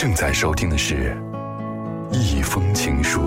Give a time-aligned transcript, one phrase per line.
[0.00, 1.14] 正在收听的是
[2.14, 3.20] 《一封情书》。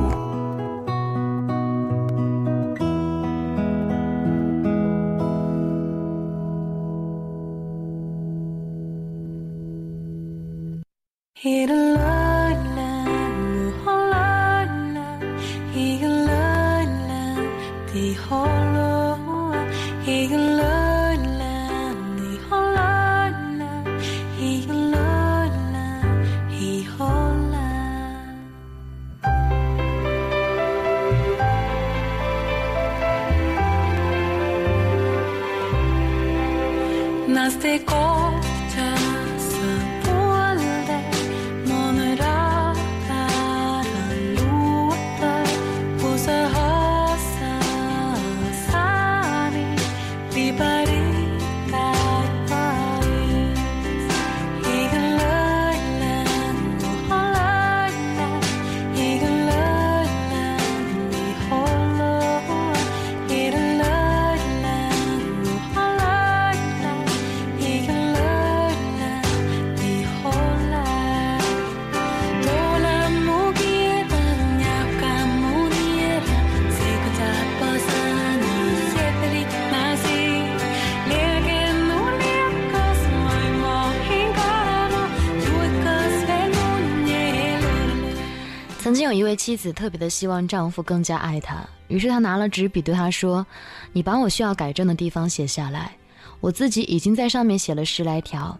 [89.13, 93.45] 一位妻子特别的希望丈夫更加爱她，于是她拿了纸笔对他说
[93.93, 95.91] ：“你把我需要改正的地方写下来，
[96.39, 98.57] 我自己已经在上面写了十来条。”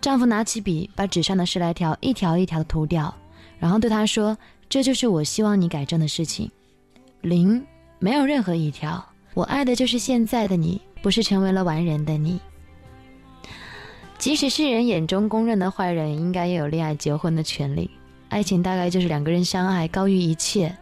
[0.00, 3.14] 丈夫拿起笔，把纸上的十来条一条一条的涂掉，
[3.58, 4.36] 然后对她说
[4.68, 6.50] ：“这就是我希望你改正的事情，
[7.20, 7.62] 零，
[7.98, 9.04] 没有任何一条。
[9.34, 12.40] 我爱的就是现在的你，不是成为了完人的你。
[14.16, 17.90] 即使世人眼中公认的坏人，应该也有恋爱结婚的权利。”
[18.30, 20.74] 爱情大概就是两个人相爱高于一切。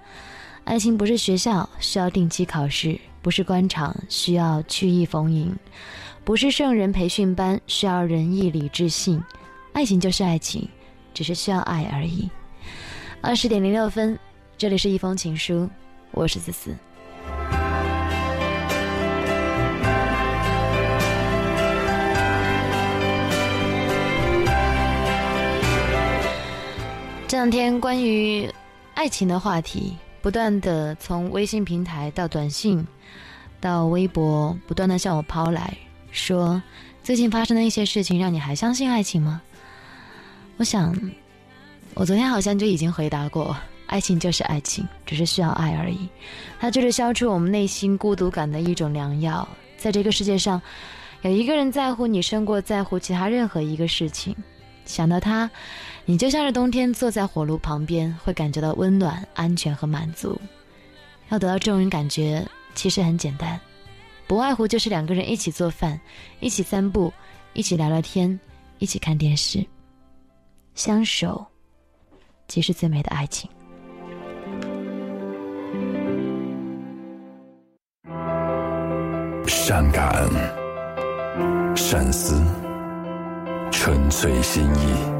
[0.64, 5.56] 爱情不是学校需要定期考试，不是官场需要曲意逢迎，
[6.24, 9.20] 不是圣人培训班需要仁义礼智信。
[9.72, 10.68] 爱情就是爱情，
[11.14, 12.28] 只是需要爱而已。
[13.22, 14.18] 二十点零六分，
[14.58, 15.68] 这里是一封情书，
[16.10, 16.76] 我是思思。
[27.28, 28.50] 这两天关于
[28.94, 32.82] 爱情的话题，不断的从微信平台到短信，
[33.60, 35.76] 到微博，不断的向我抛来，
[36.10, 36.60] 说
[37.04, 39.42] 最近发生的一些事情，让你还相信爱情吗？
[40.56, 40.98] 我想，
[41.92, 43.54] 我昨天好像就已经回答过，
[43.88, 46.08] 爱情就是爱情，只是需要爱而已，
[46.58, 49.46] 它就是消除我们内心孤独感的一种良药。
[49.76, 50.62] 在这个世界上，
[51.20, 54.34] 有一个人在乎你，胜过在乎其他任何一个事情。
[54.86, 55.50] 想到他。
[56.10, 60.40] 你就像是冬天坐在火炉旁边，会感觉到温暖、安全和满足。
[61.28, 62.42] 要得到这种感觉，
[62.74, 63.60] 其实很简单，
[64.26, 66.00] 不外乎就是两个人一起做饭，
[66.40, 67.12] 一起散步，
[67.52, 68.40] 一起聊聊天，
[68.78, 69.62] 一起看电视。
[70.74, 71.44] 相守，
[72.46, 73.50] 即是最美的爱情。
[79.46, 80.26] 善感、
[81.76, 82.42] 善思、
[83.70, 85.17] 纯粹心意。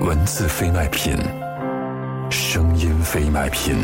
[0.00, 1.16] 文字非卖品，
[2.30, 3.74] 声音非卖品。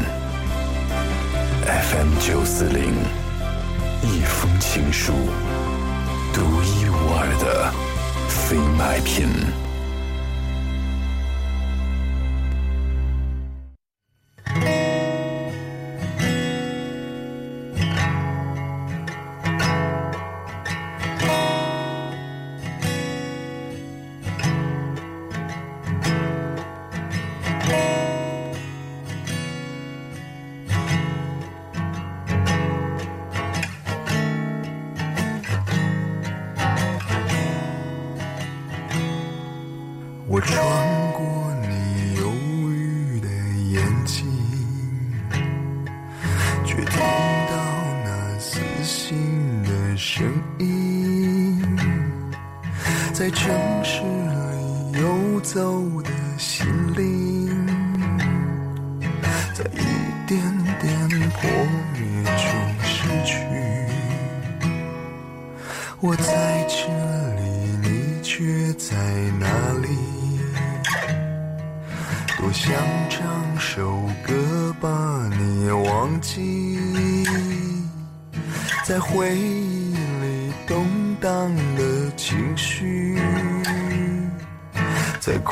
[1.65, 2.93] FM 九四零，
[4.03, 5.13] 一封情书，
[6.35, 7.73] 独一无二的
[8.29, 9.27] 非卖品。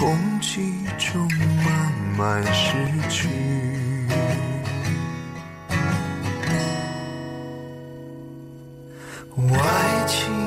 [0.01, 0.63] 空气
[0.97, 1.29] 中
[1.63, 2.75] 慢慢失
[3.11, 3.29] 去。
[9.37, 10.40] 爱情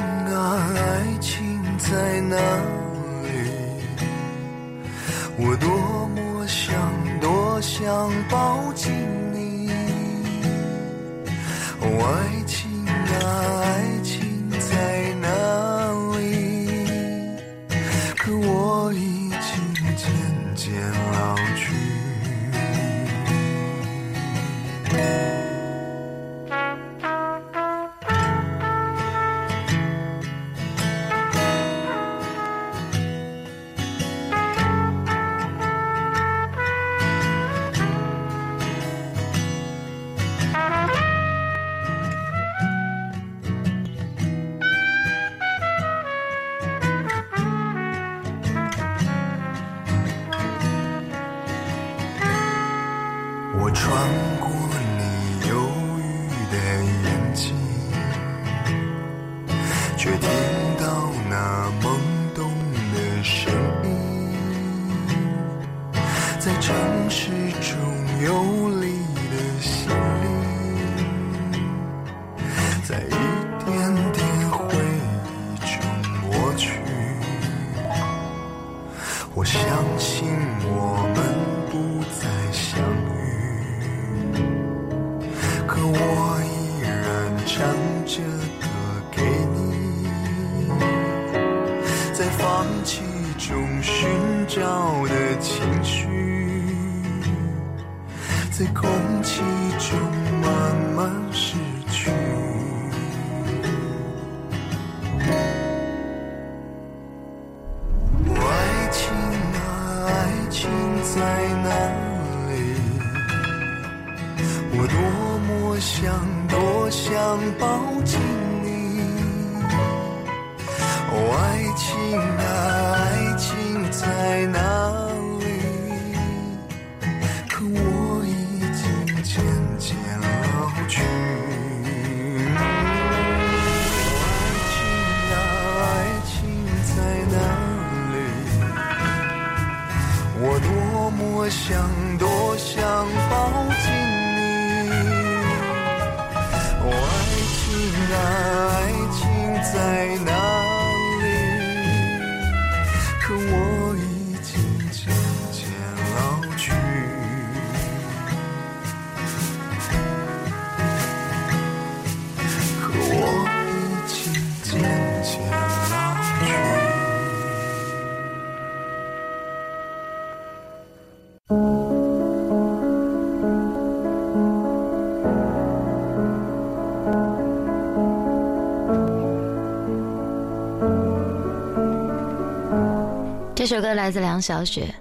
[183.83, 184.95] 歌来自梁晓雪，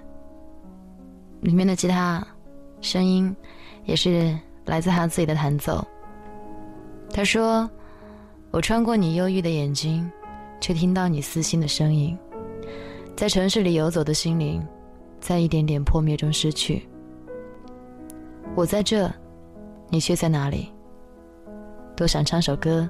[1.39, 2.21] 里面的吉他
[2.81, 3.33] 声音
[3.85, 5.81] 也是来自他自己的弹奏。
[7.09, 7.69] 他说
[8.51, 10.11] ：“我穿过你忧郁的眼睛，
[10.59, 12.19] 却听到你撕心的声音，
[13.15, 14.61] 在城市里游走的心灵，
[15.21, 16.85] 在一点点破灭中失去。
[18.53, 19.09] 我在这，
[19.87, 20.69] 你却在哪里？
[21.95, 22.89] 多想唱首歌，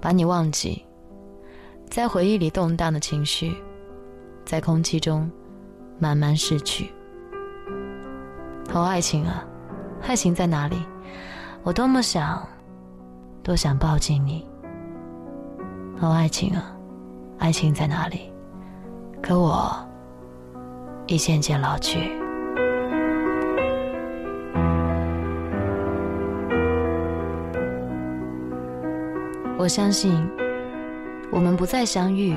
[0.00, 0.84] 把你忘记，
[1.88, 3.56] 在回忆里动荡的情绪。”
[4.48, 5.30] 在空气中
[5.98, 6.90] 慢慢逝去。
[8.72, 9.44] 哦，爱情啊，
[10.00, 10.78] 爱情在哪里？
[11.62, 12.42] 我多么想，
[13.42, 14.48] 多想抱紧你。
[16.00, 16.74] 哦，爱情啊，
[17.36, 18.32] 爱情在哪里？
[19.20, 19.70] 可我
[21.06, 22.10] 已渐渐老去。
[29.58, 30.26] 我相信
[31.30, 32.34] 我们不再相遇，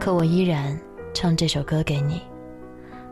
[0.00, 0.76] 可我依然。
[1.14, 2.20] 唱这首歌给你，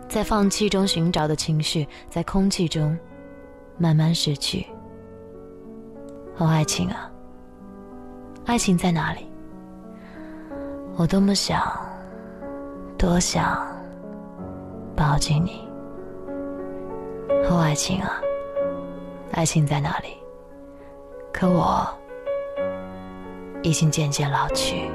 [0.08, 2.98] 在放弃中寻找的情绪，在空气中
[3.78, 4.66] 慢慢逝去。
[6.36, 7.10] 哦，爱情啊，
[8.44, 9.26] 爱情在哪里？
[10.96, 11.62] 我多么想，
[12.98, 13.64] 多想
[14.96, 15.66] 抱紧你。
[17.48, 18.20] 哦，爱情啊，
[19.30, 20.08] 爱情在哪里？
[21.32, 21.88] 可我
[23.62, 24.90] 已经渐渐老去。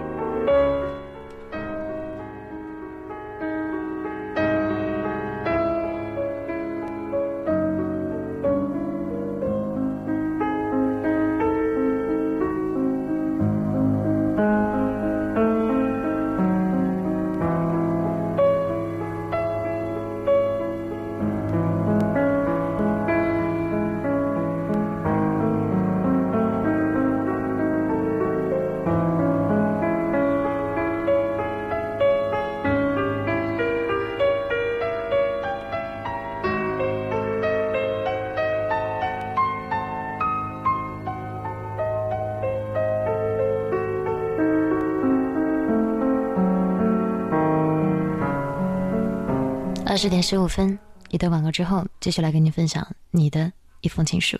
[49.97, 50.77] 十点十五分，
[51.09, 53.51] 一段广告之后，继续来跟你分享你的
[53.81, 54.37] 一封情书。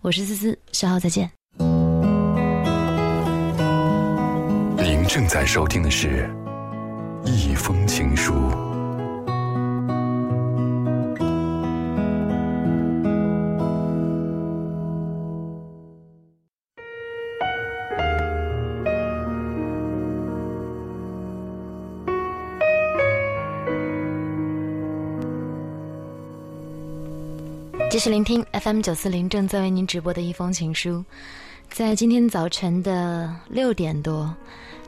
[0.00, 1.30] 我是思思，稍后再见。
[4.78, 6.28] 您正在收听的是
[7.30, 8.32] 《一封情书》。
[28.00, 31.04] 继续聆听 FM 九四零正在为您直播的一封情书，
[31.68, 34.34] 在今天早晨的六点多，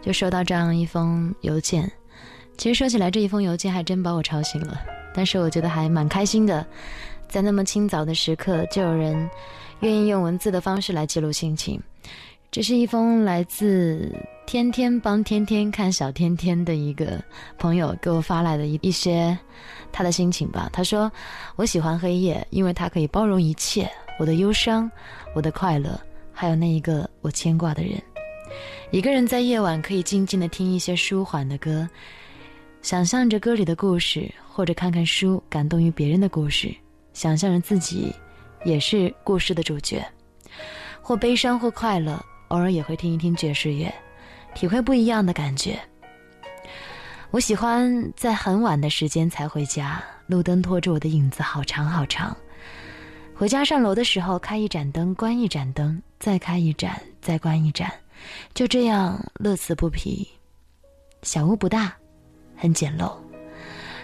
[0.01, 1.93] 就收到这样一封邮件。
[2.57, 4.81] 其实说起来，这一封邮件还真把我吵醒了，
[5.15, 6.67] 但是我觉得还蛮开心的，
[7.29, 9.29] 在那么清早的时刻，就有人
[9.81, 11.79] 愿意用文字的方式来记录心情。
[12.53, 17.19] 这是一封来自天天帮天天看小天天的一个
[17.59, 19.37] 朋友给我发来的一一些
[19.91, 20.69] 他的心情吧。
[20.71, 21.11] 他说
[21.57, 24.91] ：“我喜欢黑夜，因为它可以包容一切，我的忧伤，
[25.35, 25.99] 我的快乐，
[26.31, 27.95] 还有那一个我牵挂的人。
[28.91, 31.89] 一个人在夜晚可以静静的听一些舒缓的歌，
[32.83, 36.71] 想象着歌里的故事，或者看看书，感动于别人的故事，
[37.15, 38.15] 想象着自己
[38.63, 40.05] 也是故事的主角，
[41.01, 43.91] 或悲伤，或快乐。”偶尔也会听一听爵士乐，
[44.55, 45.81] 体会不一样的感觉。
[47.31, 52.37] 我喜欢在很晚的时间才回家，路灯拖着我的影子好长好长。
[53.35, 57.91] 回家上楼的时候，开一盏灯，关一盏灯，再开一盏，再关一盏，
[58.53, 60.29] 就这样乐此不疲。
[61.23, 61.97] 小屋不大，
[62.55, 63.15] 很简陋，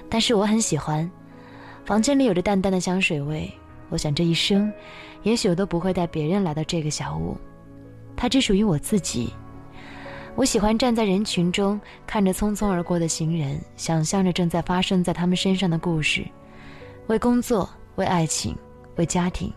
[0.09, 1.09] 但是我很喜欢。
[1.85, 3.53] 房间里有着淡淡的香水味，
[3.91, 4.73] 我想这一生，
[5.23, 7.37] 也许我都不会带别人来到这个小屋。
[8.19, 9.33] 它只属于我自己。
[10.35, 16.27] 我喜欢站在人群中，看着匆匆而过的行人，想象着正在发生在他们身上的故事。
[17.07, 18.57] 为工作，为爱情，
[18.97, 19.53] 为家庭，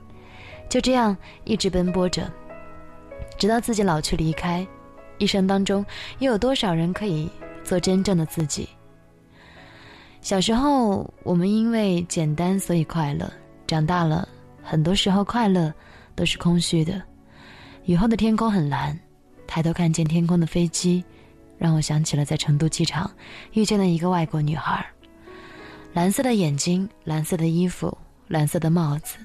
[0.70, 2.32] 就这样一直奔波着，
[3.38, 4.66] 直到自己老去离开。
[5.18, 5.84] 一生当中，
[6.20, 7.30] 又有多少人可以
[7.64, 8.70] 做真正的自己？
[10.22, 13.26] 小时候，我们因为简单所以快乐；
[13.66, 14.28] 长大了，
[14.62, 15.74] 很多时候快乐
[16.16, 17.02] 都是空虚的。
[17.86, 18.98] 雨后的天空很蓝，
[19.48, 21.04] 抬头看见天空的飞机，
[21.58, 23.10] 让我想起了在成都机场
[23.54, 24.86] 遇见的一个外国女孩。
[25.94, 27.98] 蓝色的眼睛，蓝色的衣服，
[28.28, 29.18] 蓝色的帽子，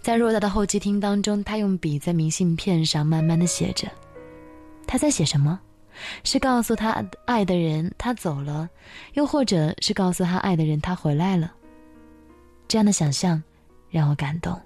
[0.00, 3.86] 在偌大的候机厅当中，她用笔在明信片上慢慢的写着。
[4.86, 5.60] 她在写什么？
[6.24, 8.68] 是告诉她爱的人他走了，
[9.12, 11.52] 又或者是告诉他爱的人他回来了？
[12.66, 13.40] 这样的想象
[13.90, 14.60] 让我感动。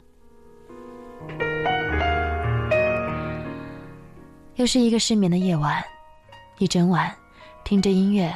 [4.58, 5.80] 又是一个失眠的夜晚，
[6.58, 7.14] 一整晚，
[7.62, 8.34] 听着音乐，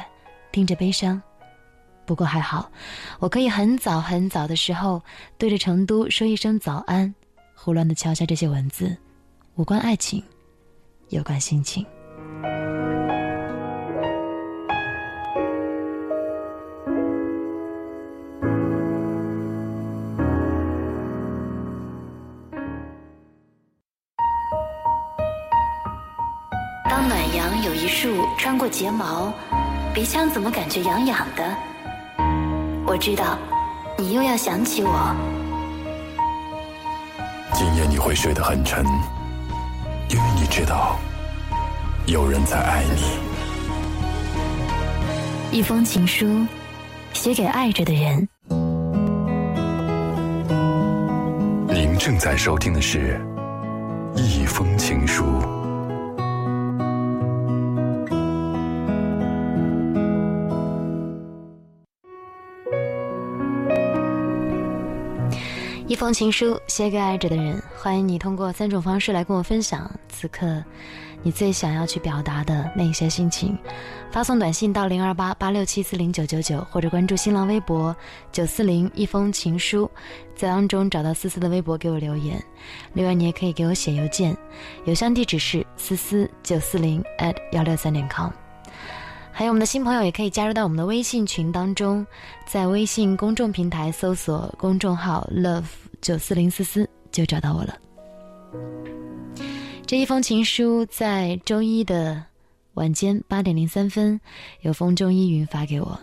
[0.53, 1.21] 听着悲伤。
[2.05, 2.71] 不过还好，
[3.19, 5.01] 我可以很早很早的时候
[5.37, 7.13] 对着成都说一声早安，
[7.53, 8.95] 胡乱的敲下这些文字，
[9.55, 10.23] 无关爱情，
[11.09, 11.85] 有关心情。
[28.63, 29.33] 过睫毛，
[29.93, 31.43] 鼻腔怎么感觉痒痒的？
[32.87, 33.37] 我知道，
[33.97, 35.13] 你又要想起我。
[37.53, 38.85] 今夜你会睡得很沉，
[40.07, 40.97] 因为你知道，
[42.05, 43.01] 有人在爱你。
[45.51, 46.47] 一封情书，
[47.11, 48.25] 写给爱着的人。
[51.67, 53.21] 您正在收听的是
[54.17, 55.25] 《一封情书》。
[66.03, 70.61] 封情书写给爱着的人，欢迎你通过三种方式来跟我分享此刻
[71.21, 73.57] 你最想要去表达的那些心情。
[74.11, 77.95] 发送短信到零二八八六七四零九九九，或者关注新浪微博
[78.33, 79.89] 九四零一封情书，
[80.35, 82.37] 在当中找到思思的微博给我留言。
[82.91, 84.35] 另外，你也可以给我写邮件，
[84.83, 88.29] 邮箱地址是思思九四零 at 幺六三点 com。
[89.31, 92.05] 还有我们的新朋友也可以加入到我们的微信群当中，
[92.45, 95.63] 在微信公众平台搜索公众号 love
[96.03, 97.75] 九四零四四就找到我了。
[99.87, 102.21] 这一封情书在周一的
[102.73, 104.19] 晚间八点零三分，
[104.61, 105.97] 由风中依云发给我，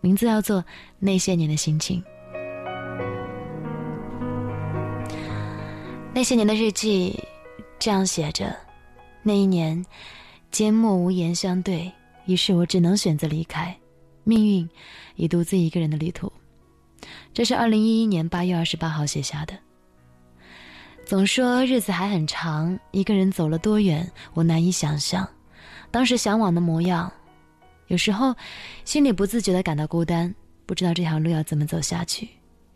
[0.00, 0.62] 名字叫做
[0.98, 2.02] 《那些年的心情》。
[6.14, 7.22] 那些年的日记
[7.78, 8.56] 这样写着：
[9.22, 9.84] 那一年，
[10.50, 11.92] 缄默无言相对。
[12.24, 13.76] 于是我只能选择离开，
[14.22, 14.66] 命运
[15.16, 16.32] 已独自一个人的旅途，
[17.32, 19.54] 这是二零一一年八月二十八号写下的。
[21.04, 25.28] 总说日子还很长，一个人走了多远，我难以想象。
[25.90, 27.12] 当时向往的模样，
[27.88, 28.34] 有时候
[28.84, 30.34] 心里不自觉的感到孤单，
[30.66, 32.28] 不知道这条路要怎么走下去，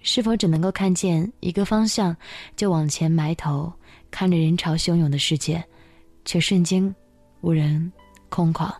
[0.02, 2.16] 是否只能够看见一个方向
[2.54, 3.72] 就往前埋头，
[4.10, 5.64] 看着人潮汹涌的世界，
[6.24, 6.94] 却瞬间
[7.40, 7.90] 无人
[8.28, 8.72] 空旷。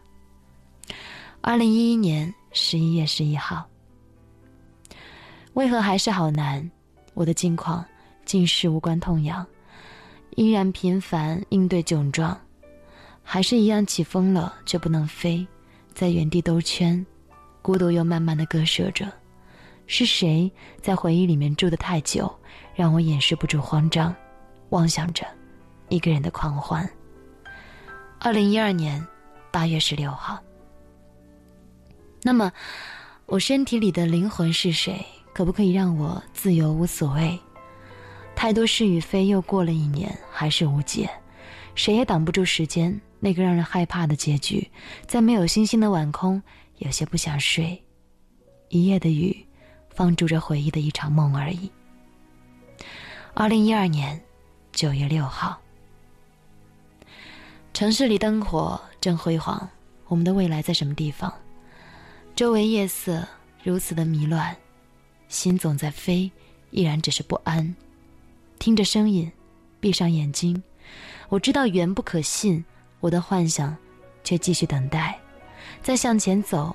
[1.40, 3.67] 二零一一年十一月十一号，
[5.58, 6.70] 为何还是好难？
[7.14, 7.84] 我的境况
[8.24, 9.44] 竟是无关痛痒，
[10.36, 12.38] 依然频繁应对窘状。
[13.24, 15.44] 还是一样起风了，却不能飞，
[15.92, 17.04] 在原地兜圈，
[17.60, 19.12] 孤独又慢慢的割舍着。
[19.88, 20.48] 是谁
[20.80, 22.32] 在回忆里面住得太久，
[22.76, 24.14] 让我掩饰不住慌张，
[24.68, 25.26] 妄想着
[25.88, 26.88] 一个人的狂欢。
[28.20, 29.04] 二零一二年
[29.50, 30.38] 八月十六号。
[32.22, 32.52] 那么，
[33.26, 35.04] 我身体里的灵魂是谁？
[35.38, 37.38] 可不可以让我自由无所谓？
[38.34, 41.08] 太多是与非，又过了一年，还是无解。
[41.76, 43.00] 谁也挡不住时间。
[43.20, 44.68] 那个让人害怕的结局，
[45.06, 46.42] 在没有星星的晚空，
[46.78, 47.80] 有些不想睡。
[48.68, 49.46] 一夜的雨，
[49.90, 51.70] 放逐着回忆的一场梦而已。
[53.32, 54.20] 二零一二年
[54.72, 55.56] 九月六号，
[57.72, 59.70] 城市里灯火正辉煌，
[60.08, 61.32] 我们的未来在什么地方？
[62.34, 63.24] 周围夜色
[63.62, 64.56] 如此的迷乱，
[65.28, 66.30] 心总在飞，
[66.70, 67.74] 依然只是不安。
[68.58, 69.30] 听着声音，
[69.78, 70.60] 闭上眼睛，
[71.28, 72.64] 我知道缘不可信。
[73.00, 73.76] 我的幻想，
[74.24, 75.16] 却继续等待，
[75.80, 76.74] 在向前走，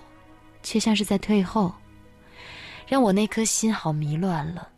[0.61, 1.73] 却像是在退后，
[2.87, 4.69] 让我那颗心好迷乱了。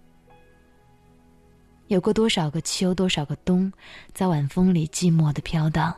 [1.85, 3.71] 有过多少个秋，多少个冬，
[4.11, 5.95] 在晚风里寂寞的飘荡，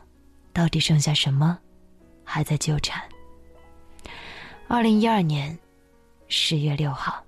[0.52, 1.58] 到底剩下什么，
[2.22, 3.02] 还在纠缠？
[4.66, 5.58] 二零一二年
[6.28, 7.24] 十月六号，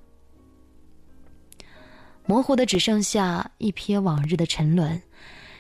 [2.31, 5.03] 模糊的只剩下一瞥往日的沉沦。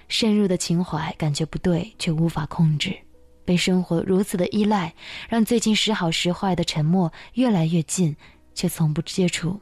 [0.06, 2.96] 深入的情怀感觉不对，却无法控制，
[3.44, 4.94] 被生活如此的依赖，
[5.28, 8.16] 让最近时好时坏的沉默越来越近，
[8.54, 9.60] 却从不接触。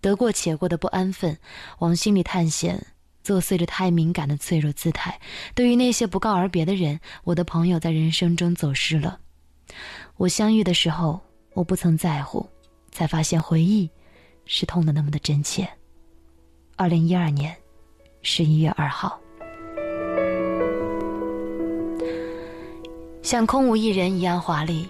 [0.00, 1.36] 得过且过的不安分，
[1.80, 2.86] 往心里探险，
[3.24, 5.18] 作祟着太敏感的脆弱姿态。
[5.56, 9.18] 对于那些不告而别的人，我的朋友在人生中走失了。
[10.16, 11.20] 我相遇的时候，
[11.52, 12.48] 我不曾在乎，
[12.92, 13.90] 才发现回忆，
[14.44, 15.68] 是痛的那么的真切。
[16.78, 17.56] 二零一二年
[18.20, 19.18] 十一月二号。
[23.22, 24.86] 像空无一人一样华丽，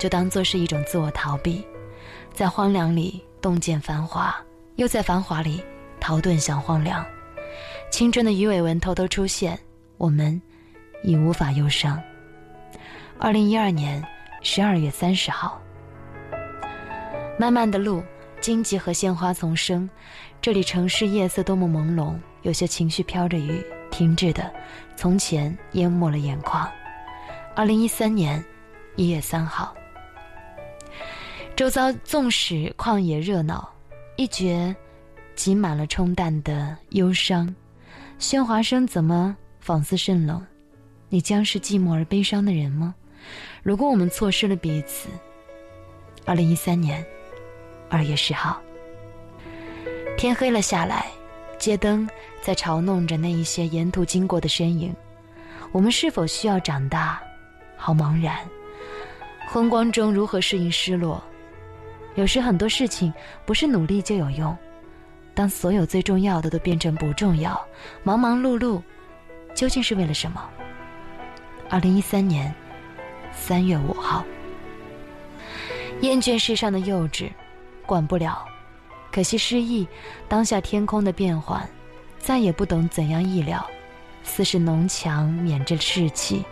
[0.00, 1.64] 就当做是一种自我逃避，
[2.32, 4.34] 在荒凉里洞见繁华，
[4.74, 5.62] 又在繁华里
[6.00, 7.06] 逃遁向荒凉。
[7.88, 9.56] 青春的鱼尾纹偷偷出现，
[9.96, 10.42] 我们
[11.04, 12.02] 已无法忧伤。
[13.16, 14.04] 二零一二年
[14.42, 15.62] 十二月三十号，
[17.38, 18.02] 漫漫的路，
[18.40, 19.88] 荆棘和鲜花丛生，
[20.40, 24.50] 这里城市夜色多么朦胧，有些情绪飘着雨，停滞的，
[24.96, 26.66] 从前淹没了眼眶。
[27.56, 28.42] 二零一三年
[28.94, 29.74] 一月三号，
[31.56, 33.68] 周遭纵使旷野热闹，
[34.16, 34.74] 一觉
[35.34, 37.52] 挤满了冲淡的忧伤，
[38.20, 40.46] 喧哗声怎么仿似甚冷？
[41.08, 42.94] 你将是寂寞而悲伤的人吗？
[43.62, 45.08] 如果我们错失了彼此。
[46.24, 47.04] 二零一三年
[47.88, 48.60] 二月十号，
[50.18, 51.06] 天黑了下来，
[51.60, 52.06] 街灯
[52.42, 54.92] 在嘲弄着那一些沿途经过的身影。
[55.70, 57.22] 我们是否需要长大？
[57.76, 58.36] 好茫然，
[59.48, 61.22] 昏光中如何适应失落？
[62.16, 63.14] 有时很多事情
[63.46, 64.56] 不是努力就有用。
[65.36, 67.64] 当所有最重要的都变成不重要，
[68.02, 68.82] 忙忙碌碌，
[69.54, 70.50] 究竟是为了什么？
[71.70, 72.52] 二零一三年
[73.32, 74.24] 三月五号，
[76.00, 77.30] 厌倦世上的幼稚，
[77.86, 78.44] 管不了。
[79.10, 79.86] 可惜失忆，
[80.28, 81.68] 当下天空的变幻，
[82.18, 83.64] 再也不懂怎样意料，
[84.22, 86.44] 似是浓墙免着赤气。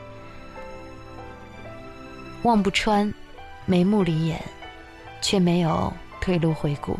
[2.42, 3.12] 望不穿，
[3.66, 4.42] 眉目里眼，
[5.20, 6.98] 却没有退路回顾。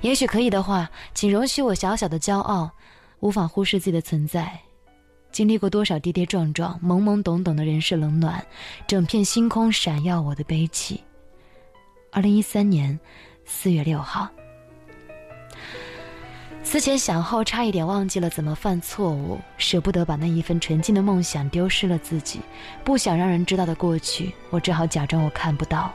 [0.00, 2.70] 也许可以的话，请容许我小小的骄傲，
[3.20, 4.58] 无法忽视自己的存在。
[5.32, 8.44] 经历过多少跌跌撞撞，懵懵懂懂的人世冷暖，
[8.86, 11.02] 整片星空闪耀我的悲戚。
[12.10, 12.98] 二零一三年
[13.44, 14.28] 四月六号。
[16.70, 22.40] 思前想后，差一点忘记了怎么犯错误，舍不得把那一份纯净的梦想丢失了自己，
[22.84, 25.90] 不想让人知道的过去，我只好假装我看不到。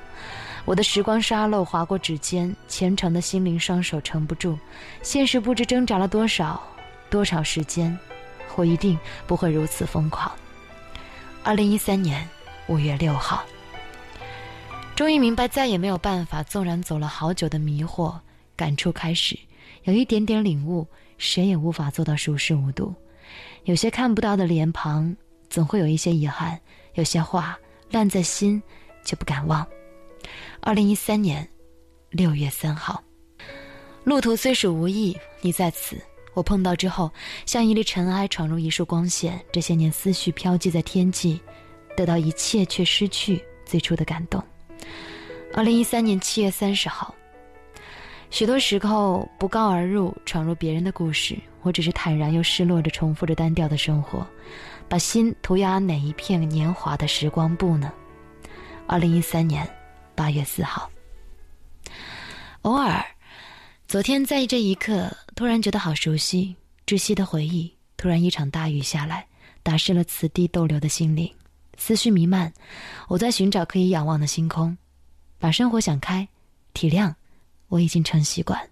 [0.65, 4.57] 我的时光沙漏划过指尖，虔诚的心灵双手撑不住，
[5.03, 6.59] 现实不知挣扎了多少
[7.07, 7.95] 多少时间，
[8.55, 10.31] 我一定不会如此疯狂。
[11.43, 12.27] 二零一三年
[12.65, 13.43] 五月六号，
[14.95, 18.15] 终于明白再也没有办法，纵然走了好久的迷惑。
[18.55, 19.37] 感触开始，
[19.83, 22.93] 有一点点领悟，谁也无法做到熟视无睹。
[23.63, 25.15] 有些看不到的脸庞，
[25.49, 26.57] 总会有一些遗憾；
[26.95, 27.57] 有些话
[27.91, 28.61] 烂在心，
[29.03, 29.65] 就不敢忘。
[30.61, 31.47] 二零一三年
[32.09, 33.03] 六月三号，
[34.03, 35.97] 路途虽属无意，你在此，
[36.33, 37.11] 我碰到之后，
[37.45, 39.39] 像一粒尘埃闯入一束光线。
[39.51, 41.41] 这些年思绪飘寄在天际，
[41.97, 44.43] 得到一切却失去最初的感动。
[45.53, 47.13] 二零一三年七月三十号，
[48.33, 51.37] 许多时候不告而入，闯入别人的故事。
[51.61, 54.25] 我只是坦然又失落着，重复着单调的生活，
[54.89, 57.93] 把心涂鸦哪一片年华的时光布呢？
[58.87, 59.69] 二零一三年
[60.15, 60.89] 八月四号，
[62.63, 63.05] 偶尔，
[63.87, 66.55] 昨天在这一刻突然觉得好熟悉，
[66.87, 67.71] 窒息的回忆。
[67.97, 69.27] 突然一场大雨下来，
[69.61, 71.31] 打湿了此地逗留的心灵，
[71.77, 72.51] 思绪弥漫。
[73.07, 74.75] 我在寻找可以仰望的星空，
[75.37, 76.27] 把生活想开，
[76.73, 77.13] 体谅，
[77.73, 78.69] 我已经成习惯，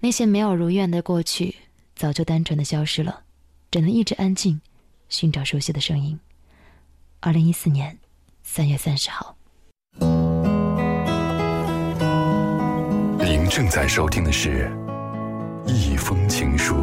[0.00, 1.56] 那些没有如愿的过去。
[1.94, 3.24] 早就单纯的消失了，
[3.70, 4.58] 只能一直安静，
[5.10, 6.18] 寻找熟悉的声音。
[7.20, 7.98] 二零一四年
[8.42, 9.36] 三月三十号，
[13.18, 14.72] 您正在收听的是
[15.70, 16.74] 《一封情书》。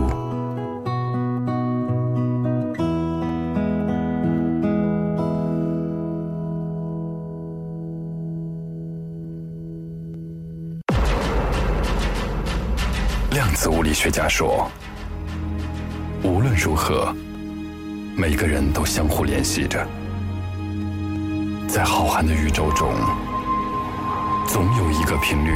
[13.97, 14.69] 学家说。
[16.21, 17.11] 无论如何，
[18.15, 19.83] 每个人都相互联系着，
[21.67, 22.93] 在浩瀚的宇宙中，
[24.45, 25.51] 总有一个频率，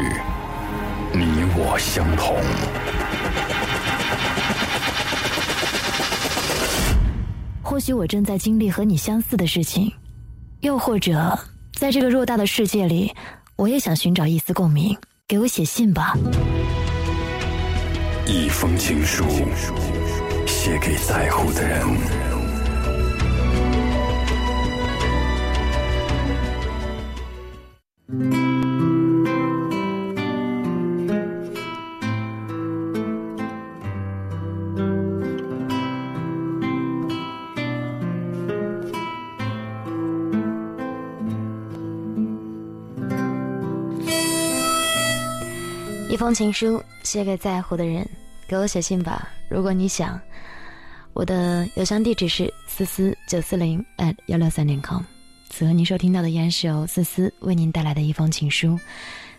[1.14, 2.36] 你我相同。
[7.62, 9.94] 或许我正在经历和你相似的事情，
[10.62, 11.38] 又或者，
[11.76, 13.14] 在这个偌大的世界里，
[13.56, 14.98] 我也想寻找一丝共鸣。
[15.28, 16.14] 给我写信吧，
[18.26, 19.26] 一封情书。
[20.64, 21.82] 写给在乎的人。
[46.12, 48.06] 一封情书，写给在乎的人。
[48.46, 50.20] 给我写信吧，如果你想。
[51.14, 55.02] 我的邮箱地址是思思九四零 at 幺六三点 com。
[55.50, 58.78] 此刻您收听到的依然是由思思为您带来的一封情书，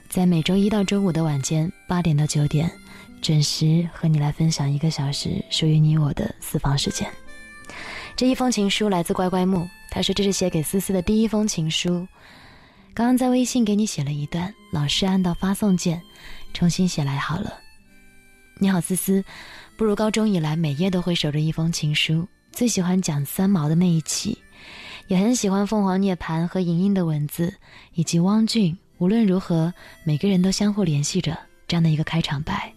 [0.09, 2.73] 在每周一到周五的晚间八点到九点，
[3.21, 7.07] 准时和你来分享一个小时属于你我的私房时间。
[8.17, 12.09] 这一封情书来自乖乖木，他说这是写给思思的第一封情书。
[12.95, 16.03] 刚刚在微信给你写了一段，老师按到发送键，
[16.53, 17.59] 重新写来好了。
[18.59, 19.25] 你好，思思。
[19.77, 22.29] 步入高中以来，每夜都会守着一封情书。
[22.53, 24.37] 最喜欢讲三毛的那一期，
[25.09, 27.53] 也很喜欢凤凰涅槃和莹莹的文字，
[27.95, 28.77] 以及汪俊。
[28.99, 29.73] 无论如何，
[30.05, 31.37] 每个人都相互联系着
[31.67, 32.73] 这样的一个开场白。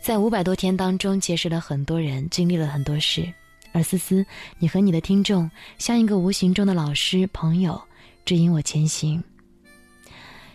[0.00, 3.26] 在五百多天当中，结识了很多人，经历了很多事。
[3.72, 4.24] 而思思，
[4.58, 7.82] 你和你的听众，像一个无形中的老师朋友，
[8.24, 9.20] 指引我前行。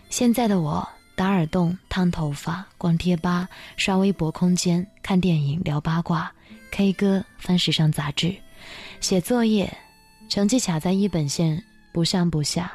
[0.08, 0.88] 现在的我。
[1.20, 6.32] 打耳洞、烫头发、逛贴吧、刷微博、空间、看电影、聊八卦、
[6.70, 8.34] K 歌、翻时尚杂志、
[9.02, 9.70] 写作业，
[10.30, 12.72] 成绩卡在一本线，不上不下。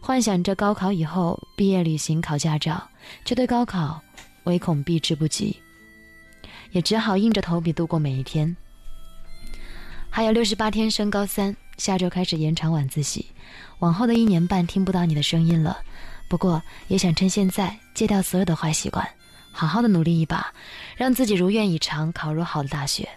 [0.00, 2.88] 幻想着高考以后毕业旅行、考驾照，
[3.24, 4.02] 却对高考
[4.46, 5.56] 唯恐避之不及，
[6.72, 8.56] 也只好硬着头皮度过每一天。
[10.10, 13.26] 还有六十八天升高三，下周开始延长晚自习，
[13.78, 15.78] 往后的一年半听不到你的声音了。
[16.34, 19.08] 不过，也想趁现在戒掉所有的坏习惯，
[19.52, 20.52] 好好的努力一把，
[20.96, 23.08] 让自己如愿以偿考入好的大学。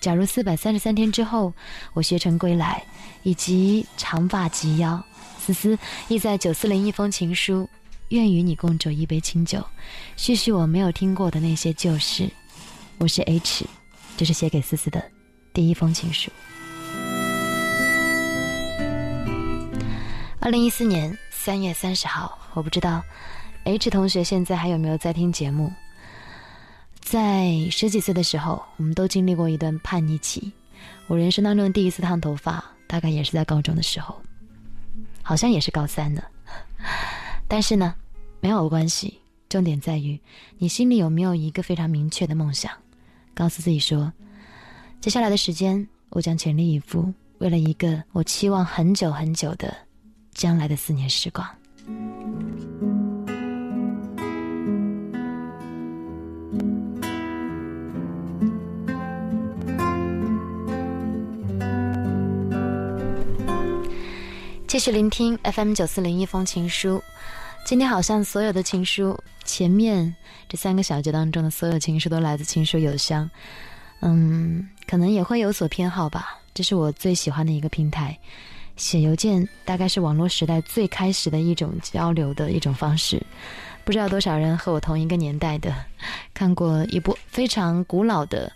[0.00, 1.52] 假如四百三十三天之后
[1.92, 2.82] 我学成归来，
[3.22, 4.98] 以及长发及腰，
[5.38, 7.68] 思思意在九四零一封情书，
[8.08, 9.62] 愿与你共酌一杯清酒，
[10.16, 12.30] 叙叙我没有听过的那些旧事。
[12.96, 13.66] 我是 H，
[14.16, 15.04] 这是写给思思的
[15.52, 16.30] 第一封情书。
[20.40, 21.14] 二零一四年。
[21.40, 23.00] 三月三十号，我不知道
[23.62, 25.72] ，H 同学现在还有没有在听节目？
[27.00, 30.52] 在十几岁的时候，我们都经历过一段叛逆期。
[31.06, 34.20] 我人生当中第一次烫头发，大概也是在高中的时候，
[35.22, 36.22] 好像也是高三的。
[37.46, 37.94] 但是呢，
[38.40, 40.20] 没有关系，重点在于
[40.58, 42.72] 你心里有没有一个非常明确的梦想，
[43.32, 44.12] 告诉自己说，
[45.00, 49.72] 接下来的时间，我将全力以赴，为了一个我期望很久很久的。
[50.38, 51.44] 将来的四年时光。
[64.68, 67.02] 继续聆听 FM 九四零一封情书。
[67.66, 70.14] 今天好像所有的情书，前面
[70.48, 73.28] 这三个小节当中的所有情书都来自情书邮箱。
[74.02, 76.38] 嗯，可能也会有所偏好吧。
[76.54, 78.16] 这是我最喜欢的一个平台。
[78.78, 83.22] 写邮件大概是网络时代最开始的一种交流的一种方式。
[83.84, 85.74] 不知道多少人和我同一个年代的，
[86.32, 88.50] 看过一部非常古老的，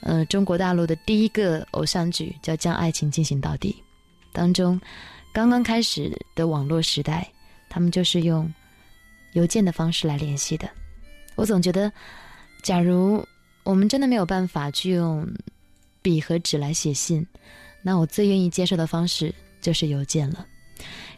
[0.00, 3.76] 呃，中国大陆的第一个偶像剧叫《将爱情进行到底》，
[4.32, 4.80] 当中。
[5.34, 7.26] 刚刚开始的网络时代，
[7.70, 8.52] 他们就是用
[9.32, 10.68] 邮件的方式来联系的。
[11.36, 11.90] 我总觉得，
[12.62, 13.26] 假如
[13.62, 15.26] 我们真的没有办法去用
[16.02, 17.26] 笔和纸来写信，
[17.82, 20.46] 那我最愿意接受的方式就是邮件了。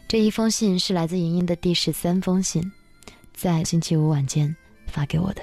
[0.07, 2.71] 这一封信是来自莹莹的第十三封信，
[3.33, 4.55] 在星期五晚间
[4.87, 5.41] 发给我的。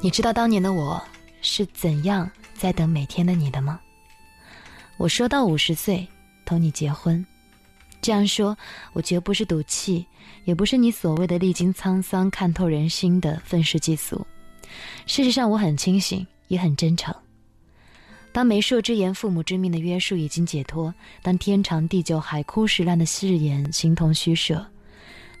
[0.00, 1.02] 你知道当年的我
[1.42, 3.80] 是怎样在等每天的你的吗？
[4.96, 6.06] 我说到五十岁，
[6.44, 7.24] 同你结婚，
[8.02, 8.56] 这样说，
[8.92, 10.06] 我绝不是赌气，
[10.44, 14.26] 也不是你所谓的历经沧桑、看透人心的愤世嫉俗。
[15.06, 17.14] 事实上，我很清醒，也很真诚。
[18.32, 24.66] 当媒妁之言、父母之命的约束已经解脱，当天长地久、海枯石烂的誓言形同虚设，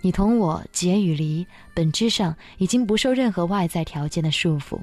[0.00, 4.80] 你同我结与离，本质上已经不受任何外在条件的束缚。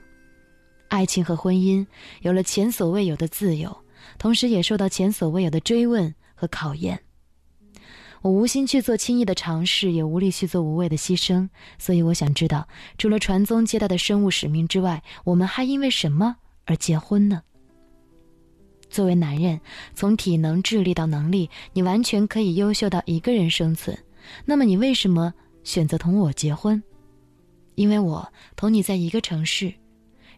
[0.87, 1.85] 爱情和婚姻
[2.21, 3.77] 有了前所未有的自由。
[4.17, 7.01] 同时也受到前所未有的追问和考验。
[8.21, 11.49] 我无心去做轻易的尝试，也无力去做无谓的牺牲。
[11.77, 12.67] 所以我想知道，
[12.97, 17.41] 除了传宗接代的生物使命之外，我们还因为什么而结婚呢？
[18.97, 19.61] 作为男人，
[19.93, 23.95] 从体能、智力到能力，你完全可以优秀到一个人生存。
[24.43, 25.31] 那么你为什么
[25.63, 26.81] 选择同我结婚？
[27.75, 29.71] 因为我同你在一个城市。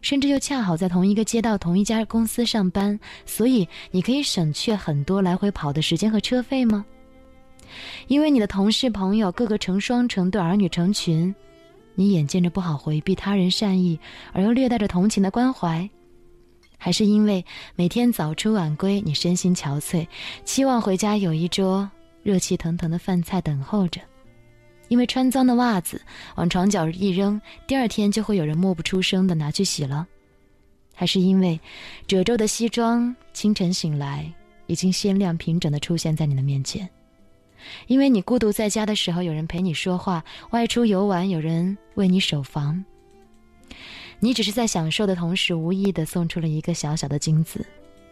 [0.02, 6.84] 甚至又恰好在同一个街道、同一家公司上班，所以你可以省却很多来回跑的时间和车费吗？
[8.08, 11.34] 因为你的同事朋友个个成双成对、儿女成群，
[11.94, 13.98] 你眼见着不好回避他人善意
[14.34, 15.88] 而又略带着同情的关怀，
[16.82, 17.44] 还是因为
[17.76, 20.08] 每天早出晚归，你身心憔悴，
[20.46, 21.88] 期望回家有一桌
[22.22, 24.00] 热气腾腾的饭菜等候着？
[24.88, 26.00] 因为穿脏的袜子
[26.36, 30.06] 往床角一扔，第二天就会有人默不出声的拿去洗了；
[30.94, 31.60] 还是因为
[32.08, 34.32] 褶皱的西装，清晨醒来
[34.66, 36.88] 已经鲜亮平整的出现在你的面前；
[37.88, 42.82] 因为你孤独在家的时候有人陪你说话，外出游玩有人为你守房。
[44.20, 47.64] 你只是在享受的同时，无意的送出了一个小小的精子，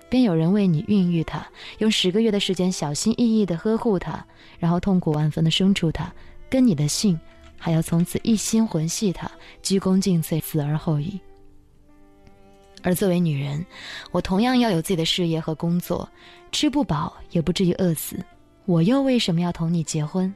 [0.09, 1.47] 便有人为你孕育它，
[1.79, 4.25] 用十个月的时间小心翼翼的呵护它，
[4.59, 6.11] 然后痛苦万分的生出它。
[6.51, 7.21] 跟你的姓，
[7.59, 9.31] 还要从此一心魂系它，
[9.63, 11.21] 鞠躬尽瘁，死而后已。
[12.83, 13.67] 而作为女人，
[14.11, 16.09] 我同样要有自己的事业和工作，
[16.51, 18.25] 吃不饱也不至于饿死。
[18.65, 20.35] 我又为什么要同你结婚？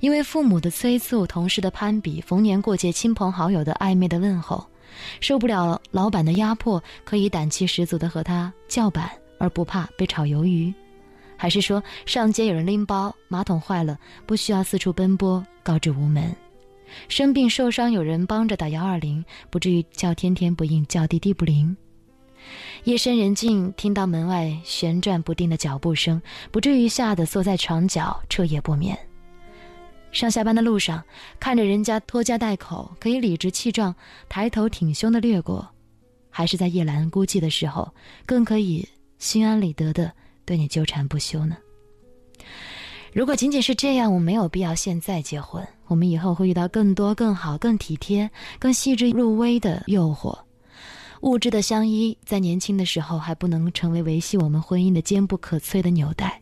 [0.00, 4.66] 因为父母的催促，同事的攀比，逢年过节亲朋好友的暧昧的问候，
[5.20, 10.72] 受不了老板的压迫，可以胆气十足的和他叫板，而不怕被炒鱿鱼。
[11.36, 16.36] 还是说上街有人拎包，马桶坏了不需要四处奔波告知无门，
[17.08, 21.74] 生病受伤有人帮着打幺二零，不至于叫天天不应叫地地不灵。
[22.84, 28.98] 夜深人静听到门外旋转不定的脚步声，不至于吓得缩在床角彻夜不眠。
[30.12, 31.02] 上下班的路上
[31.38, 33.94] 看着人家拖家带口，可以理直气壮
[34.28, 35.68] 抬头挺胸的掠过，
[36.28, 37.92] 还是在夜阑孤寂的时候，
[38.26, 38.86] 更可以
[39.18, 40.12] 心安理得的。
[40.44, 41.56] 对你纠缠不休呢。
[43.12, 45.64] 如果仅仅是这样，我没有必要现在结婚。
[45.86, 50.36] 我们以后会遇到更多、更好、更体贴、更细致入微的诱惑。
[51.20, 56.39] 物质的相依，在年轻的时候还不能成为维系我们婚姻的坚不可摧的纽带。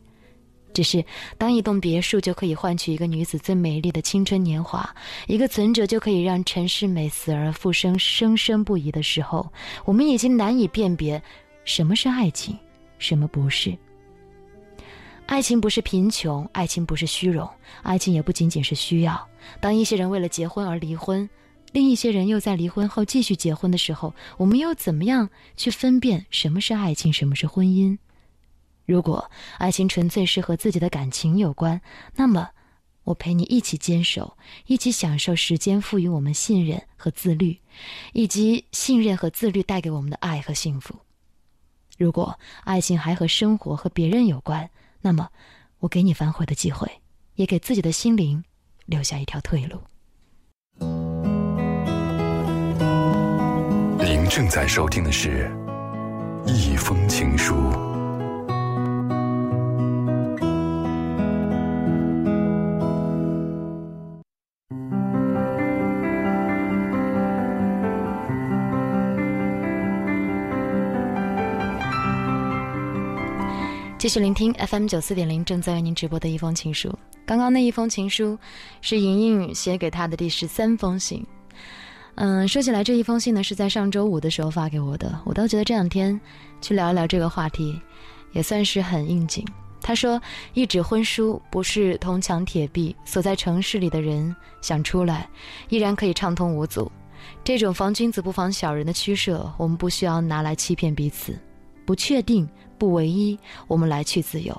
[0.72, 1.04] 只是
[1.36, 4.88] 当一栋别墅就可以换取一个女子最美丽的青春年华，
[5.26, 9.50] 一个存折就可以让陈世美死而复生、生生不已的时候，
[9.84, 11.20] 我们已经难以辨别
[11.64, 12.56] 什么是爱情，
[12.98, 13.76] 什么不是。
[15.26, 17.46] 爱情不是贫穷，爱情不是虚荣，
[17.82, 19.28] 爱情也不仅仅是需要。
[19.60, 21.28] 当一些人为了结婚而离婚，
[21.72, 27.98] 另一些人又在离婚后继续结婚的时候，我们又怎么样去分辨什么是爱情，什么是婚姻？
[28.88, 31.78] 如果爱情纯粹是和自己的感情有关，
[32.16, 32.48] 那么
[33.04, 37.58] 我陪你一起坚守，一起享受时间赋予我们信任和自律，
[38.14, 40.94] 以及信任和自律带给我们的爱和幸福。
[41.98, 44.70] 如果爱情还和生活和别人有关，
[45.02, 45.28] 那么，
[45.80, 46.90] 我给你反悔的机会，
[47.34, 48.42] 也给自己的心灵
[48.86, 49.82] 留下一条退路。
[54.00, 55.54] 您正在收听的是
[56.50, 57.54] 《一封情书》。
[74.08, 76.90] 继续聆听 FM 九四点零，正在为您直播的一封情书。
[77.26, 78.38] 刚刚那一封情书
[78.80, 81.22] 是莹莹写给他的第十三封信。
[82.14, 85.20] 嗯，说起来这一封信呢，是在上周五的时候发给我的。
[85.26, 86.18] 我倒觉得这两天
[86.62, 87.78] 去聊一聊这个话题，
[88.32, 89.46] 也算是很应景。
[89.82, 90.18] 他说
[90.54, 95.28] ：“一纸婚书不是铜墙铁壁，所在城市里的人想出来，
[95.68, 96.90] 依然可以畅通无阻。
[97.44, 101.38] 这种防君子不防小人的驱设，我们不需要拿来欺骗彼此。
[101.84, 104.58] 不确定。”不唯一，我们来去自由，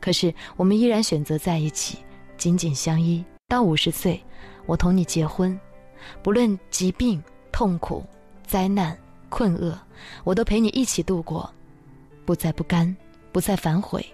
[0.00, 1.98] 可是我们依然选择在一起，
[2.36, 3.24] 紧紧相依。
[3.48, 4.22] 到五十岁，
[4.66, 5.58] 我同你结婚，
[6.22, 8.04] 不论疾病、痛苦、
[8.46, 8.96] 灾难、
[9.28, 9.78] 困厄，
[10.22, 11.50] 我都陪你一起度过，
[12.24, 12.94] 不再不甘，
[13.32, 14.04] 不再反悔，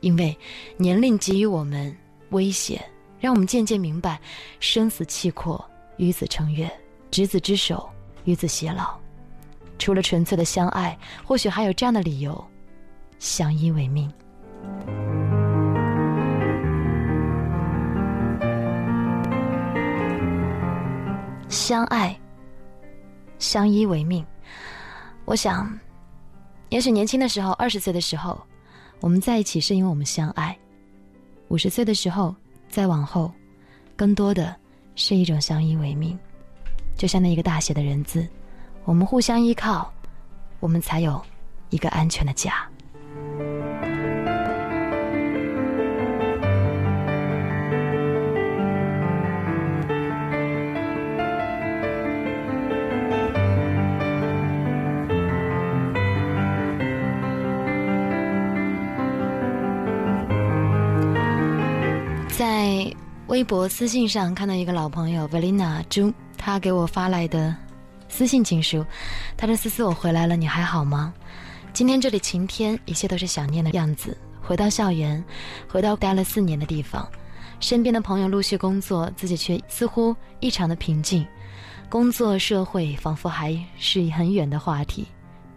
[0.00, 0.36] 因为
[0.76, 1.96] 年龄给予我们
[2.30, 2.84] 威胁，
[3.20, 4.20] 让我们渐渐明白，
[4.58, 5.64] 生死契阔，
[5.96, 6.70] 与子成悦，
[7.10, 7.88] 执子之手，
[8.24, 8.98] 与子偕老。
[9.78, 12.44] 除了纯粹的相爱，或许还有这样的理由。
[13.24, 14.06] 相依为命，
[21.48, 22.14] 相爱，
[23.38, 24.22] 相依为命。
[25.24, 25.66] 我想，
[26.68, 28.38] 也许年轻的时候，二十岁的时候，
[29.00, 30.54] 我们在一起是因为我们相爱；
[31.48, 32.36] 五十岁的时候，
[32.68, 33.32] 再往后，
[33.96, 34.54] 更多的
[34.96, 36.16] 是一种相依为命。
[36.94, 38.28] 就像那一个大写的人字，
[38.84, 39.90] 我们互相依靠，
[40.60, 41.18] 我们才有
[41.70, 42.68] 一个安全的家。
[63.34, 67.52] 微博私信上看到一个老朋友 Valina 朱，他给我发来的
[68.08, 68.86] 私信情书，
[69.36, 71.12] 他说：“思思，我回来了，你还好吗？
[71.72, 74.16] 今天这里晴天，一切都是想念的样子。
[74.40, 75.22] 回到校园，
[75.68, 77.08] 回到待了四年的地方，
[77.58, 81.26] 身边的朋友陆续工作，自己却似乎异常的平静。
[81.88, 85.08] 工作社会仿佛还是很远的话题，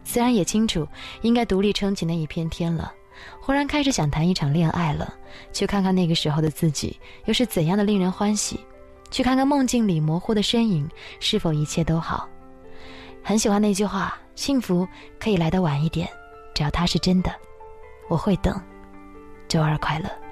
[0.03, 0.87] 虽然也清楚
[1.21, 2.91] 应该独立撑起那一片天了。”
[3.39, 5.13] 忽然开始想谈一场恋爱了，
[5.51, 8.59] 去看看那个时候的自己又是怎样的令人欢喜，
[9.11, 12.27] 去看看梦境里模糊的身影是否一切都好。
[13.23, 14.87] 很喜欢那句话：幸福
[15.19, 16.07] 可以来得晚一点，
[16.53, 17.33] 只要它是真的，
[18.09, 18.59] 我会等。
[19.47, 20.26] 周二快乐。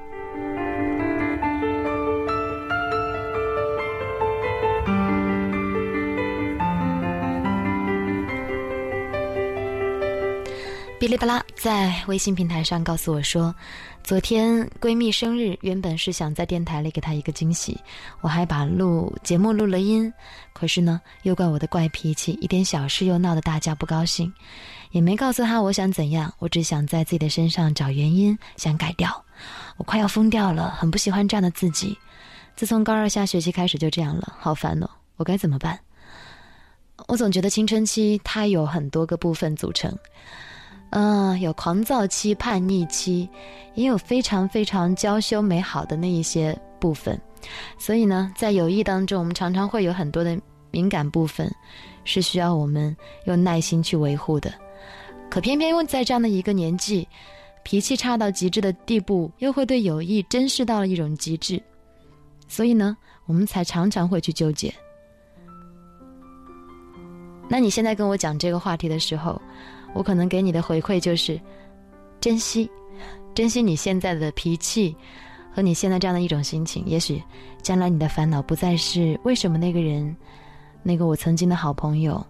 [11.06, 13.54] 哔哩吧啦，在微信平台上告诉我说，
[14.04, 17.80] 昨天闺蜜生日，原本是想在电台里给她一个惊喜，
[18.22, 20.12] 我还把录节目录了音，
[20.52, 24.34] 可是呢，又怪我的怪脾气，一点小事又闹得大家不高兴，
[24.90, 29.24] 也没告诉她我想怎样，我只想在自己的身上找原因，想改掉，
[29.78, 31.96] 我快要疯掉了，很不喜欢这样的自己，
[32.56, 35.80] 自从高二下学期开始就这样了，好烦哦，我该怎么办？
[37.08, 39.96] 我总觉得青春期它有很多个部分组成。
[40.96, 43.30] 嗯，有狂躁期、叛逆期，
[43.74, 47.20] 也有非常非常娇羞美好的那一些部分。
[47.78, 50.40] 所以呢，在友谊当中，我们常常会有很多的
[50.72, 51.54] 敏感部分，
[52.06, 54.54] 是需要我们用耐心去维护的。
[55.30, 57.06] 可偏偏在这样的一个年纪，
[57.62, 61.62] 脾气差到极致的地步，又会对友谊珍视到了一种极致，
[62.48, 64.74] 所以呢，我们才常常会去纠结。
[67.50, 69.42] 那你现在跟我讲这个话题的时候，
[69.96, 71.40] 我可能给你的回馈就是，
[72.20, 72.70] 珍惜，
[73.34, 74.94] 珍惜你现在的脾气，
[75.54, 76.86] 和你现在这样的一种心情。
[76.86, 77.24] 也许
[77.62, 80.14] 将来你的烦恼不再是为什么那个人，
[80.84, 82.24] 那个我曾经的好朋友，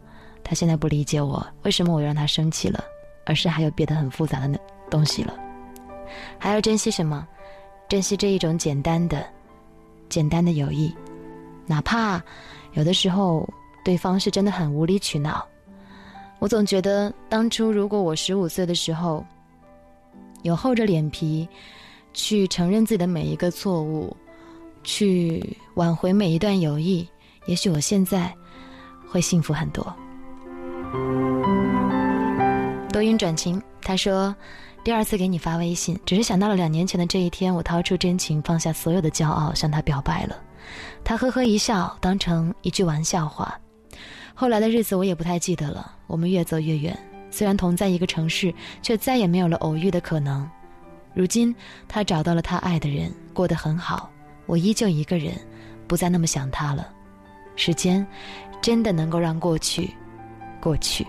[0.44, 2.84] 他现在不理解我，为什么我让他生气了，
[3.26, 4.60] 而是还有别的很复杂的那
[4.92, 5.34] 东西了。
[6.38, 7.28] 还要珍惜什么？
[7.90, 9.26] 珍惜这一种简单的、
[10.08, 10.94] 简单的友谊，
[11.66, 12.22] 哪怕
[12.74, 13.48] 有的时候
[13.84, 15.44] 对方是真的很无理取闹。
[16.40, 19.26] 我总觉得，当初如果我十五岁的时候，
[20.44, 21.48] 有厚着脸皮
[22.14, 24.16] 去承认自己的每一个错误，
[24.84, 27.08] 去挽回每一段友谊，
[27.48, 28.32] 也许我现在
[29.10, 29.84] 会幸福很多。
[32.92, 34.34] 多云转晴，他说，
[34.84, 40.38] 第二次给你发微信，只是想到了两年前的这一天，我掏出真情，放下所有的骄傲，向他表白了。
[41.04, 43.60] 他呵呵一笑，当成一句玩笑话。
[44.38, 46.98] 后来的日子我也不太记得了，我们越走越远，
[47.32, 50.46] 虽然同在一个城市，却再也没有了偶遇的可能。
[51.14, 51.56] 如今
[51.88, 54.10] 他找到了他爱的人，过得很好，
[54.46, 55.34] 我依旧一个人，
[55.88, 56.90] 不再那么想他了。
[57.56, 58.06] 时间，
[58.62, 59.90] 真的能够让过去，
[60.60, 61.08] 过去。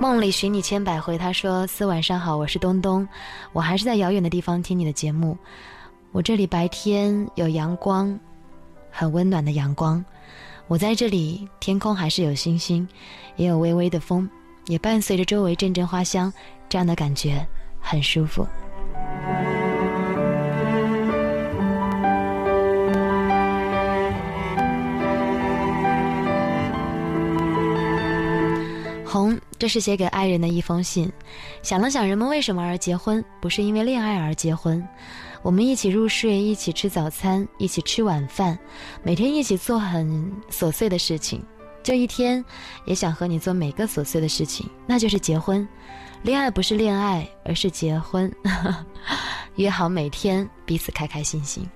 [0.00, 3.06] 梦里寻你千百回，他说：“四晚上好，我是东东，
[3.52, 5.36] 我还是在遥远的地方听你的节目。
[6.10, 8.18] 我这里白天有阳光，
[8.92, 10.04] 很温暖的阳光。
[10.68, 12.86] 我在这里，天空还是有星星，
[13.36, 14.30] 也有微微的风，
[14.66, 16.32] 也伴随着周围阵阵花香，
[16.68, 17.44] 这样的感觉
[17.80, 18.46] 很舒服。”
[29.04, 31.12] 红，这是写给爱人的一封信。
[31.62, 33.22] 想了想，人们为什么而结婚？
[33.42, 34.82] 不是因为恋爱而结婚。
[35.42, 38.56] 我们一起入睡，一起吃早餐，一起吃晚饭，
[39.02, 41.44] 每天一起做很琐碎的事情。
[41.82, 42.44] 这一天，
[42.84, 45.66] 也想和你做每个琐碎的事情，那就是结婚。
[46.22, 48.32] 恋爱不是恋爱，而是结婚。
[49.56, 51.68] 约好每天彼此开开心心。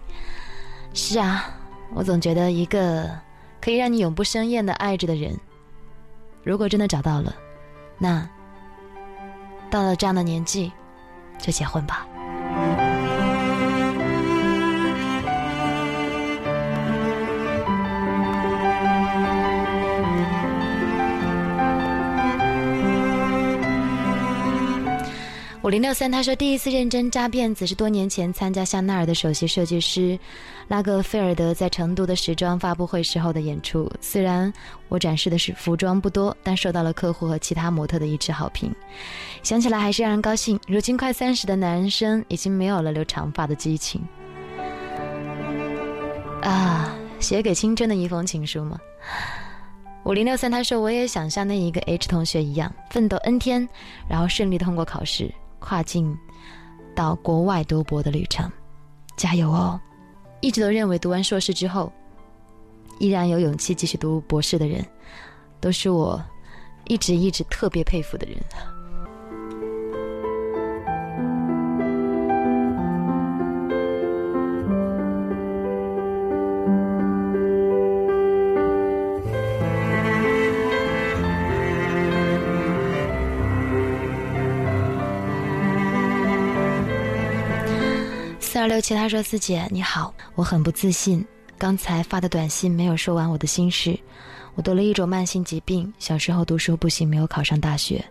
[0.94, 1.52] 是啊，
[1.92, 3.10] 我总觉得一个
[3.60, 5.36] 可以让你永不生厌的爱着的人。
[6.44, 7.34] 如果真的找到了，
[7.98, 8.26] 那
[9.68, 10.70] 到了这样的年纪，
[11.40, 12.06] 就结婚吧。
[25.66, 30.16] 五零六三，他说第一次认真扎辫子是多年前参加香奈儿的首席设计师
[30.68, 33.90] 拉格菲尔德在成都的时装发布会时候的演出。
[34.00, 34.52] 虽然
[34.88, 38.72] 我展示的是服装不多，但受到了客户和其他模特的一致好评。
[39.42, 40.56] 想起来还是让人高兴。
[40.68, 44.00] 如今快三十的男生已经没有了留长发的激情。
[46.42, 48.78] 啊，写给青春的一封情书吗？
[50.04, 53.68] 五零六三，他说我也想像那一个 H 同学一样奋斗 N 天，
[54.08, 55.28] 然后顺利通过考试。
[55.66, 56.16] 跨境
[56.94, 58.48] 到国外读博的旅程，
[59.16, 59.80] 加油哦！
[60.40, 61.92] 一直都认为读完硕士之后，
[63.00, 64.86] 依然有勇气继续读博士的人，
[65.60, 66.22] 都是我
[66.84, 68.36] 一直一直特别佩服的人。
[88.66, 91.24] 二六七，他说：“四姐你好，我很不自信。
[91.56, 93.96] 刚才发的短信没有说完我的心事。
[94.56, 98.04] 我得了一种慢性疾病，小时候读书不行，没有考上大学，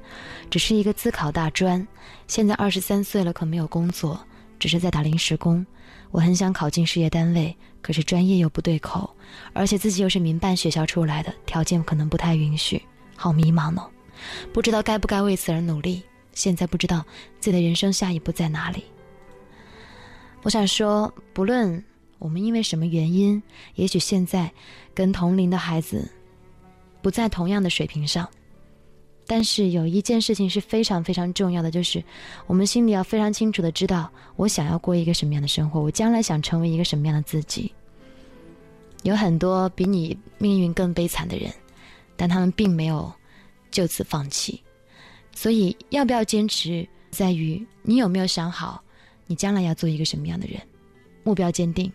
[0.49, 1.86] 只是一个自考大专。
[2.28, 4.18] 现在二十三岁了，可没有工作，
[4.58, 5.66] 只是在打临时工。
[6.12, 9.14] 我很想考进事业单位，可是专业又不对口，
[9.51, 12.82] 而且自己又是民办学校出来的，条件可能不太允许，
[13.18, 13.91] 好迷茫哦，
[14.53, 16.01] 不知道该不该为此而努力。
[16.32, 17.06] 现在不知道
[17.41, 18.86] 自己的人生下一步在哪里。”
[20.46, 21.84] 我想说，不论
[22.20, 23.41] 我们因为什么原因，
[23.74, 24.48] 也许现在
[24.93, 26.08] 跟同龄的孩子
[27.02, 28.30] 不在同样的水平上，
[29.26, 32.02] 但是有一件事情是非常非常重要的，就是
[32.46, 37.74] 我们心里要非常清楚的知道，我想要过一个什么样的生活，我将来想成为一个什么样的自己。
[39.02, 41.52] 有很多比你命运更悲惨的人，
[42.16, 43.12] 但他们并没有
[43.72, 44.62] 就此放弃。
[45.34, 48.84] 所以，要不要坚持，在于你有没有想好。
[49.28, 50.62] 你将来要做一个什么样的人？
[51.24, 51.92] 目标坚定，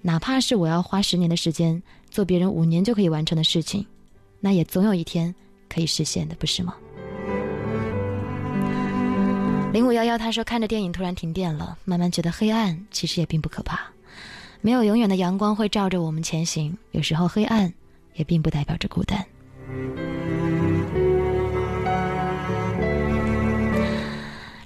[0.00, 3.84] 哪怕是我要花十年的时间做别人五年就可以完成的事情，
[4.38, 5.34] 那也总有一天
[5.68, 6.74] 可以实现的，不是吗？
[9.72, 13.80] 零五幺幺他说看着电影突然停电了，慢慢觉得黑暗其实也并不可怕，
[14.60, 17.72] 没有永远的阳光会照着我们前行，有时候黑暗
[18.14, 19.26] 也并不代表着孤单。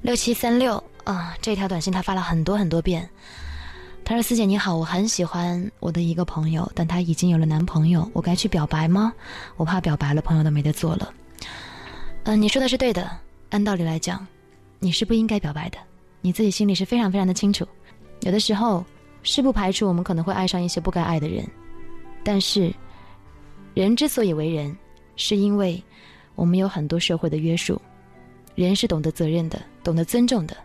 [0.03, 0.83] 六七三六。
[1.07, 3.09] 啊，这条短信他发了很多很多遍。
[4.05, 9.13] 他说：“四姐你好，我很喜欢我的一个朋友，但他已经有了男朋友，我该去表白吗？
[9.57, 11.15] 我怕表白了，朋友都没得做了。”
[12.25, 13.09] 嗯，你说的是对的。
[13.51, 14.27] 按道理来讲，
[14.81, 15.79] 你是不应该表白的。
[16.23, 17.65] 你自己心里是非常非常的清楚。
[18.23, 18.85] 有的时候
[19.23, 21.47] 是不排除我们可能会爱上一些不该爱的人，
[22.25, 22.75] 但是
[23.75, 24.77] 人之所以为人，
[25.15, 25.81] 是因为
[26.35, 27.81] 我们有很多社会的约束。
[28.57, 30.57] 人是懂得责任的，懂得尊重的。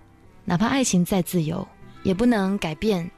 [0.43, 1.65] 哪怕爱情再自由，
[2.03, 3.09] 也不能改变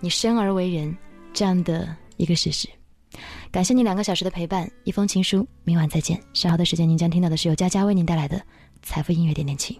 [0.00, 0.96] 你生而为人
[1.32, 2.68] 这样的一个事实。
[3.50, 6.20] 感谢你两个小时的陪伴，一封情书，明晚再见。
[6.32, 8.40] 稍后的时间，您将听到的是由佳佳为您带来的
[8.82, 9.76] 财富音乐点点情。